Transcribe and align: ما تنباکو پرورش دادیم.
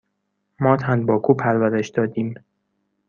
ما 0.59 0.75
تنباکو 0.77 1.33
پرورش 1.37 1.89
دادیم. 1.89 2.33